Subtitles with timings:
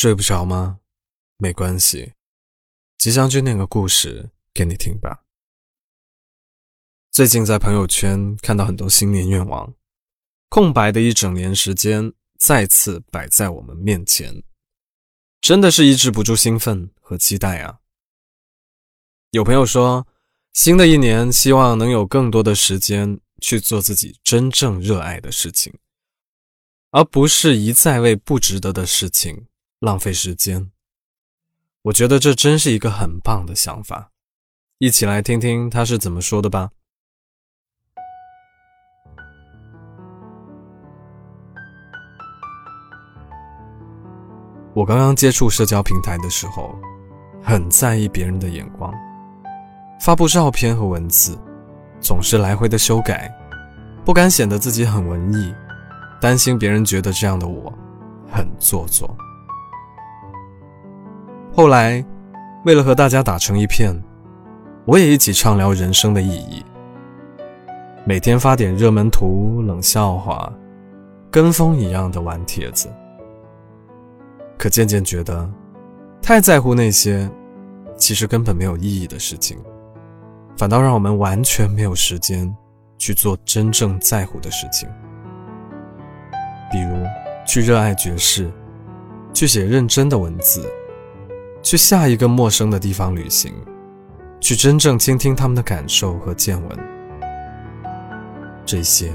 [0.00, 0.78] 睡不着吗？
[1.38, 2.12] 没关系，
[2.98, 5.24] 吉祥君念个故事给你听吧。
[7.10, 9.74] 最近在朋友圈看到很多新年愿望，
[10.50, 14.44] 空白的一整年时间再次摆在我们面前，
[15.40, 17.80] 真的是抑制不住兴奋和期待啊！
[19.32, 20.06] 有朋友说，
[20.52, 25.76] 新的一年希望能有更多的时间去做自己真正热爱的事情，
[26.92, 29.46] 而不是一再为不值得的事情。
[29.80, 30.72] 浪费时间，
[31.82, 34.10] 我觉得这真是一个很棒的想法。
[34.78, 36.70] 一起来听听他是怎么说的吧。
[44.74, 46.74] 我刚刚接触社交平台的时候，
[47.40, 48.92] 很在意别人的眼光，
[50.00, 51.38] 发布照片和文字，
[52.00, 53.32] 总是来回的修改，
[54.04, 55.54] 不敢显得自己很文艺，
[56.20, 57.72] 担心别人觉得这样的我
[58.28, 59.16] 很做作。
[61.58, 62.04] 后来，
[62.66, 63.92] 为了和大家打成一片，
[64.84, 66.64] 我也一起畅聊人生的意义。
[68.04, 70.52] 每天发点热门图、冷笑话，
[71.32, 72.88] 跟风一样的玩帖子。
[74.56, 75.50] 可渐渐觉得，
[76.22, 77.28] 太在乎那些
[77.96, 79.58] 其实根本没有意义的事情，
[80.56, 82.56] 反倒让我们完全没有时间
[82.98, 84.88] 去做真正在乎的事情。
[86.70, 87.04] 比如，
[87.44, 88.48] 去热爱爵士，
[89.34, 90.64] 去写认真的文字。
[91.62, 93.52] 去下一个陌生的地方旅行，
[94.40, 96.78] 去真正倾听他们的感受和见闻，
[98.64, 99.12] 这些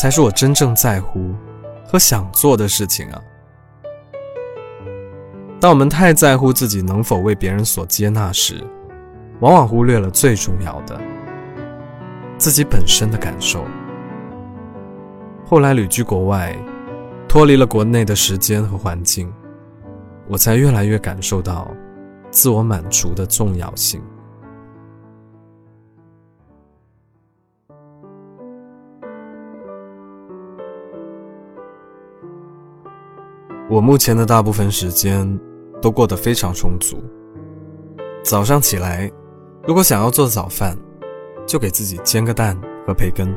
[0.00, 1.34] 才是我真正在乎
[1.84, 3.20] 和想做的事情啊！
[5.60, 8.62] 当我们太在乎自己能否为别人所接纳时，
[9.40, 11.00] 往往忽略了最重要的
[12.38, 13.64] 自己本身的感受。
[15.44, 16.56] 后来旅居国外，
[17.26, 19.32] 脱离了国内的时间和环境。
[20.30, 21.68] 我才越来越感受到
[22.30, 24.00] 自我满足的重要性。
[33.68, 35.38] 我目前的大部分时间
[35.82, 37.02] 都过得非常充足。
[38.22, 39.10] 早上起来，
[39.66, 40.76] 如果想要做早饭，
[41.44, 43.28] 就给自己煎个蛋和培根；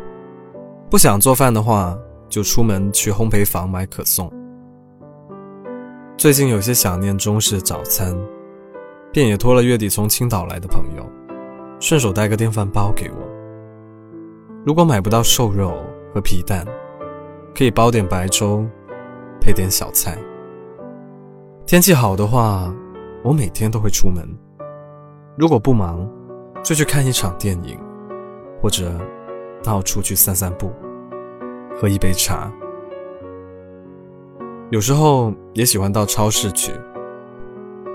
[0.91, 1.97] 不想做饭的话，
[2.29, 4.31] 就出门去烘焙坊买可颂。
[6.23, 8.17] 最近有些想念中式早餐，
[9.11, 11.05] 便也托了月底从青岛来的朋友，
[11.81, 13.17] 顺手带个电饭煲给我。
[14.65, 15.83] 如果买不到瘦肉
[16.15, 16.65] 和皮蛋，
[17.53, 18.65] 可以煲点白粥，
[19.41, 20.17] 配点小菜。
[21.65, 22.73] 天气好的话，
[23.21, 24.23] 我每天都会出门；
[25.37, 26.09] 如果不忙，
[26.63, 27.77] 就去看一场电影，
[28.61, 28.97] 或者
[29.61, 30.71] 到处去散散步，
[31.75, 32.49] 喝一杯茶。
[34.73, 36.71] 有时候也喜欢到超市去，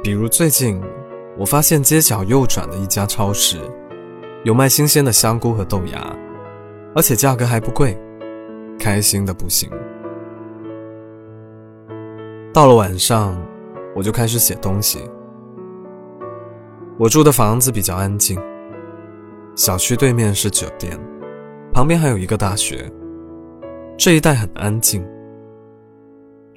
[0.01, 0.81] 比如最近，
[1.37, 3.59] 我发现街角右转的一家超市，
[4.45, 6.17] 有卖新鲜的香菇和豆芽，
[6.95, 7.99] 而且价格还不贵，
[8.79, 9.69] 开心的不行。
[12.55, 13.37] 到了晚上，
[13.97, 15.01] 我就开始写东西。
[16.97, 18.41] 我住的房子比较安静，
[19.57, 20.97] 小区对面是酒店，
[21.73, 22.89] 旁边还有一个大学，
[23.97, 25.05] 这一带很安静。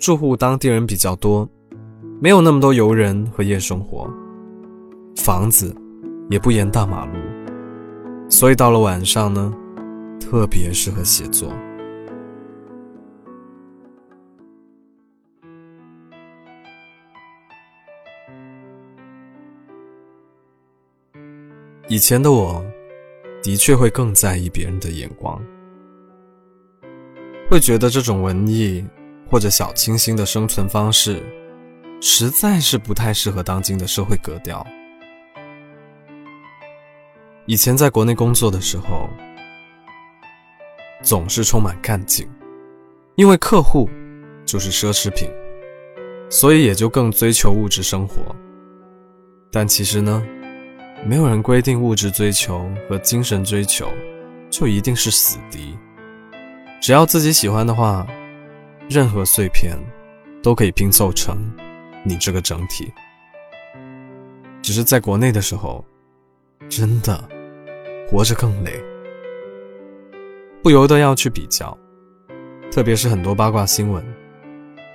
[0.02, 1.48] 住户当地人比较多，
[2.20, 4.12] 没有那么多游人和夜生活。
[5.16, 5.76] 房子
[6.28, 7.14] 也不沿大马路，
[8.28, 9.54] 所以到了晚上呢，
[10.20, 11.54] 特别适合写作。
[21.88, 22.66] 以前的我，
[23.44, 25.40] 的确会更在意别人的眼光，
[27.52, 28.84] 会觉得这种文艺。
[29.32, 31.24] 或者小清新的生存方式，
[32.02, 34.68] 实在是不太适合当今的社会格调。
[37.46, 39.10] 以前在国内工作的时候，
[41.02, 42.28] 总是充满干劲，
[43.16, 43.90] 因为客户
[44.46, 45.30] 就是奢侈品，
[46.30, 48.36] 所以也就更追求物质生活。
[49.50, 50.22] 但其实呢，
[51.06, 53.90] 没有人规定物质追求和精神追求
[54.50, 55.78] 就一定是死敌，
[56.82, 58.06] 只要自己喜欢的话。
[58.92, 59.78] 任何碎片
[60.44, 61.50] 都可以拼凑成
[62.04, 62.92] 你这个整体。
[64.62, 65.84] 只是在国内的时候，
[66.68, 67.24] 真的
[68.10, 68.84] 活着更累，
[70.62, 71.76] 不由得要去比较，
[72.70, 74.06] 特别是很多八卦新闻，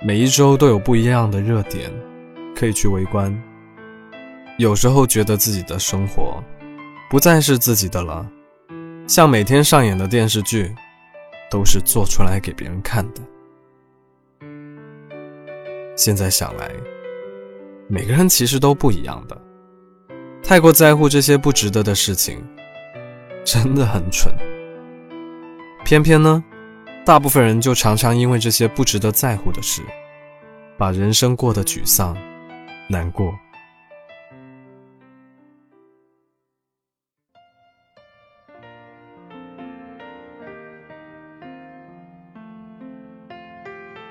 [0.05, 1.91] 每一周都有不一样的热点
[2.55, 3.35] 可以去围观。
[4.59, 6.39] 有时候觉得自己的生活
[7.09, 8.29] 不再是自己的了，
[9.07, 10.71] 像每天上演的电视剧，
[11.49, 13.21] 都是做出来给别人看的。
[15.97, 16.71] 现在想来，
[17.89, 19.35] 每个人其实都不一样的。
[20.43, 22.41] 太过在乎这些不值得的事情，
[23.43, 24.31] 真的很蠢。
[25.83, 26.43] 偏偏呢，
[27.03, 29.81] 大部分人就常常因为这些不值得在乎的事，
[30.77, 32.15] 把人生过得沮丧、
[32.87, 33.33] 难过。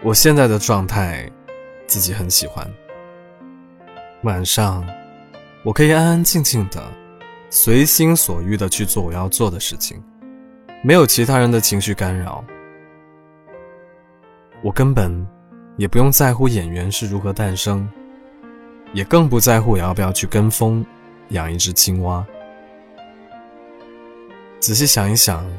[0.03, 1.31] 我现在的状态，
[1.97, 2.71] 自己很喜欢。
[4.25, 4.87] 晚上，
[5.63, 6.87] 我可以安安静静的，
[7.49, 9.99] 随心所欲的去做我要做的事情，
[10.83, 12.45] 没有其他人的情绪干扰。
[14.63, 15.27] 我根本
[15.79, 17.89] 也不用在乎演员是如何诞生，
[18.93, 20.85] 也更不在乎我要不要去跟风
[21.31, 22.23] 养一只青蛙。
[24.61, 25.51] 仔细想一想，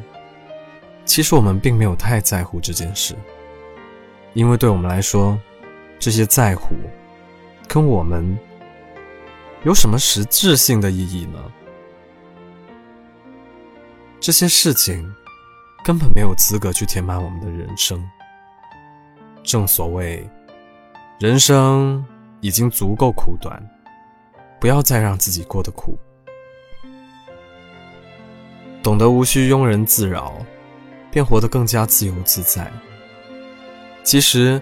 [1.04, 3.16] 其实我们并没有太在乎这件事。
[4.36, 5.36] 因为对我们来说，
[6.00, 6.76] 这些在乎
[7.68, 8.38] 跟我们
[9.64, 11.40] 有什么实质性的意义呢？
[14.20, 15.14] 这些事情
[15.84, 18.04] 根本没有资格去填满我们的人生。
[19.44, 20.28] 正所谓，
[21.20, 22.04] 人生
[22.42, 23.62] 已经足够苦短，
[24.60, 25.98] 不要再让自己过得苦。
[28.84, 30.34] 懂得无需庸人自扰，
[31.12, 32.72] 便活得更加自由自在。
[34.04, 34.62] 其实，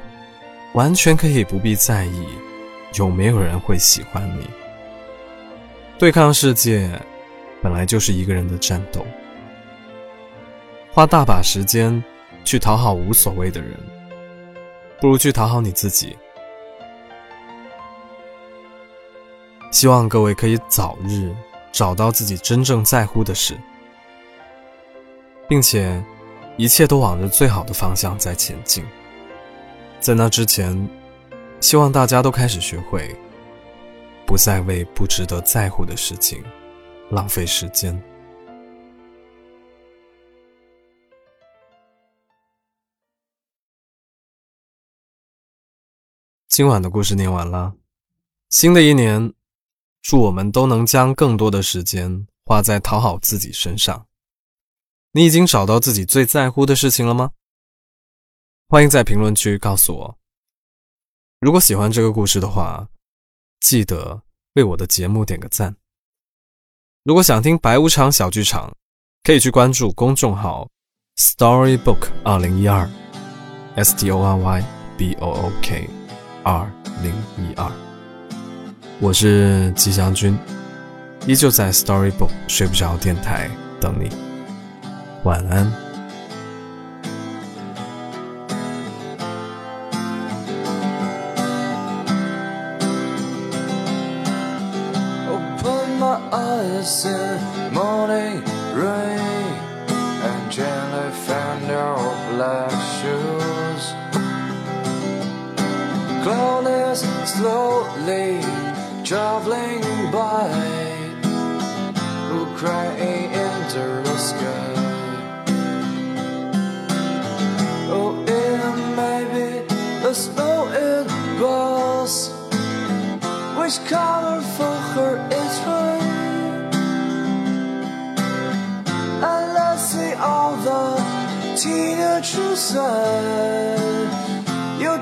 [0.75, 2.27] 完全可以不必在意
[2.95, 4.45] 有没有人会喜欢你。
[5.97, 6.91] 对抗世界，
[7.63, 9.05] 本来就是一个人的战斗。
[10.91, 12.03] 花大把时间
[12.43, 13.71] 去讨好无所谓的人，
[14.99, 16.17] 不如去讨好你自己。
[19.71, 21.33] 希望各位可以早日
[21.71, 23.57] 找到自己真正在乎的事，
[25.47, 26.03] 并且
[26.57, 28.83] 一切都往着最好的方向在前进。
[30.05, 30.87] 在那之前，
[31.59, 33.19] 希望大家都开始学会，
[34.27, 36.43] 不再为不值得在乎的事情
[37.09, 37.99] 浪费时间。
[46.49, 47.73] 今晚的故事念完了，
[48.51, 49.33] 新的一年，
[50.03, 54.05] 祝我们都能将更多的时间花在讨好自己身上。
[55.13, 57.31] 你已经找到自己最在乎的事情了吗？
[58.67, 60.17] 欢迎在评论区告诉我，
[61.39, 62.89] 如果喜欢这个故事的话，
[63.59, 64.23] 记得
[64.55, 65.75] 为我的节目点个赞。
[67.03, 68.75] 如果想听白无常小剧场，
[69.23, 70.67] 可以去关注公众号
[71.15, 72.89] Storybook 二零一二
[73.75, 74.63] ，S T O R Y
[74.97, 75.87] B O O K
[76.43, 76.67] 二
[77.03, 77.71] 零一二。
[78.99, 80.35] 我是吉祥君，
[81.27, 83.47] 依旧在 Storybook 睡不着电台
[83.79, 84.09] 等你，
[85.23, 85.84] 晚安。
[96.85, 97.54] Sir.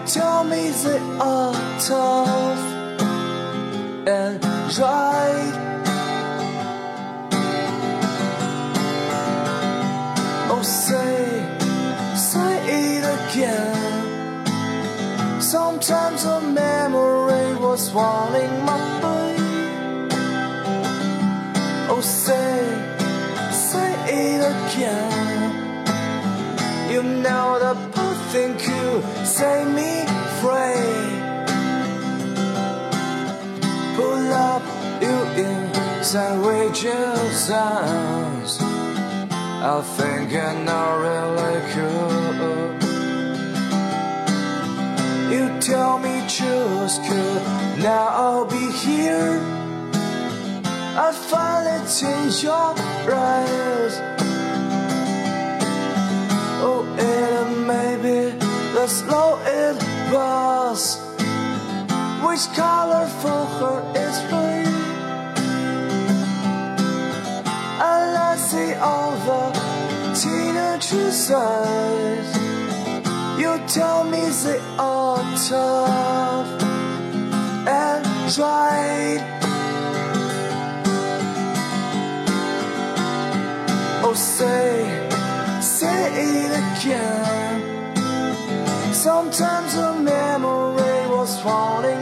[0.06, 2.60] Tell me they are tough
[4.08, 4.44] and
[4.78, 5.54] right.
[10.52, 11.46] Oh, say,
[12.16, 13.82] say it again.
[15.42, 20.10] Sometimes a memory was swallowing my brain.
[21.90, 22.94] Oh, say
[23.74, 25.12] say it again.
[26.92, 27.76] You know the
[28.34, 29.92] thing could set me
[30.42, 31.04] free.
[33.96, 34.64] Pull up
[35.04, 38.58] you in sandwiches sounds.
[39.72, 42.74] I think I know really could.
[45.34, 47.42] You tell me just could.
[47.84, 49.40] Now I'll be here.
[51.06, 52.74] I find it in your
[53.14, 53.96] eyes.
[56.66, 58.23] Oh, and maybe
[58.84, 59.78] the slow it
[60.12, 61.00] was.
[62.26, 64.68] Which color for her is right?
[67.92, 69.44] And I see all the
[70.22, 72.30] teenagers' eyes.
[73.40, 76.64] You tell me they are tough
[77.84, 78.06] and
[78.38, 79.24] right.
[84.04, 85.08] Oh, say,
[85.62, 87.53] say it again.
[89.04, 91.93] Sometimes a memory was haunting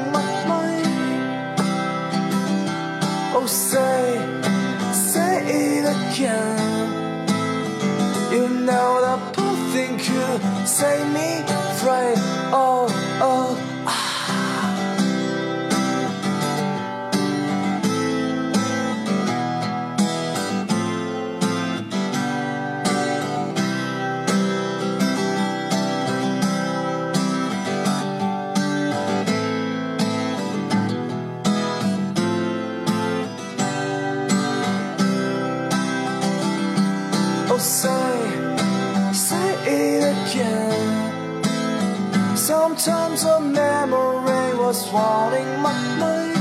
[44.79, 46.37] haunting my mind.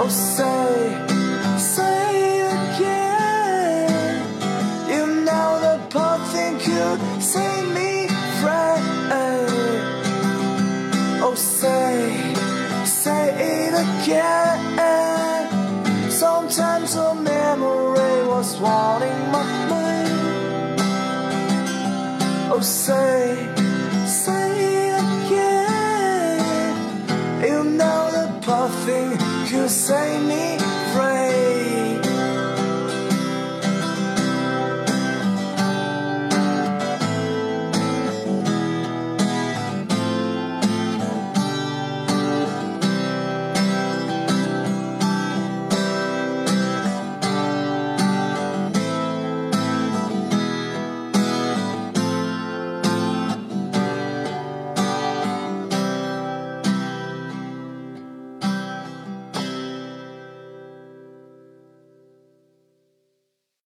[0.00, 0.94] Oh, say,
[1.58, 3.90] say again.
[4.92, 8.68] You know the poor thing could set me free.
[11.24, 12.34] Oh, say,
[12.84, 14.60] say it again.
[16.10, 20.80] Sometimes a memory was haunting my mind.
[22.52, 22.97] Oh, say,